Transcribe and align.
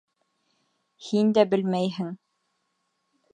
Һин 1.09 1.29
дә 1.39 1.43
белмәйһең. 1.51 2.11